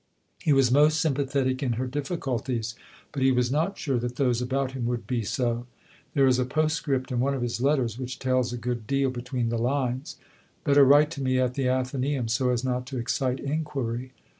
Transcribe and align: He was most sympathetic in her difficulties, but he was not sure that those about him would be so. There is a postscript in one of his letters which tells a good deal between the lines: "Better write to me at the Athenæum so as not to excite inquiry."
He 0.41 0.51
was 0.51 0.71
most 0.71 0.99
sympathetic 0.99 1.61
in 1.61 1.73
her 1.73 1.85
difficulties, 1.85 2.73
but 3.11 3.21
he 3.21 3.31
was 3.31 3.51
not 3.51 3.77
sure 3.77 3.99
that 3.99 4.15
those 4.15 4.41
about 4.41 4.71
him 4.71 4.87
would 4.87 5.05
be 5.05 5.21
so. 5.21 5.67
There 6.15 6.25
is 6.25 6.39
a 6.39 6.43
postscript 6.43 7.11
in 7.11 7.19
one 7.19 7.35
of 7.35 7.43
his 7.43 7.61
letters 7.61 7.99
which 7.99 8.17
tells 8.17 8.51
a 8.51 8.57
good 8.57 8.87
deal 8.87 9.11
between 9.11 9.49
the 9.49 9.59
lines: 9.59 10.17
"Better 10.63 10.83
write 10.85 11.11
to 11.11 11.21
me 11.21 11.37
at 11.39 11.53
the 11.53 11.67
Athenæum 11.67 12.31
so 12.31 12.49
as 12.49 12.63
not 12.63 12.87
to 12.87 12.97
excite 12.97 13.39
inquiry." 13.39 14.11